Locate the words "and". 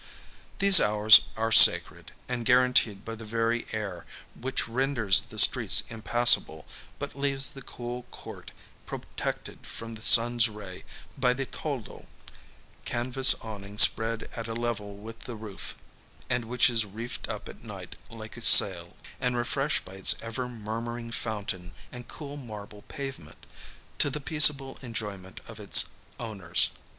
2.27-2.43, 16.31-16.45, 19.19-19.37, 21.91-22.07